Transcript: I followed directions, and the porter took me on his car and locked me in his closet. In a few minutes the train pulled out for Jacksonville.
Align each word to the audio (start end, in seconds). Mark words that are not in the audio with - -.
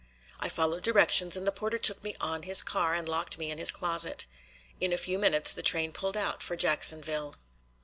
I 0.39 0.49
followed 0.49 0.81
directions, 0.81 1.37
and 1.37 1.45
the 1.45 1.51
porter 1.51 1.77
took 1.77 2.03
me 2.03 2.15
on 2.19 2.41
his 2.41 2.63
car 2.63 2.95
and 2.95 3.07
locked 3.07 3.37
me 3.37 3.51
in 3.51 3.59
his 3.59 3.69
closet. 3.69 4.25
In 4.79 4.91
a 4.91 4.97
few 4.97 5.19
minutes 5.19 5.53
the 5.53 5.61
train 5.61 5.91
pulled 5.93 6.17
out 6.17 6.41
for 6.41 6.55
Jacksonville. 6.55 7.35